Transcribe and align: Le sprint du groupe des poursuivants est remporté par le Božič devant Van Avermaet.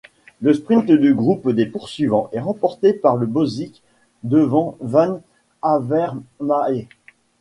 Le 0.41 0.55
sprint 0.55 0.87
du 0.91 1.13
groupe 1.13 1.47
des 1.51 1.67
poursuivants 1.67 2.27
est 2.31 2.39
remporté 2.39 2.91
par 2.91 3.17
le 3.17 3.27
Božič 3.27 3.83
devant 4.23 4.75
Van 4.79 5.21
Avermaet. 5.61 6.87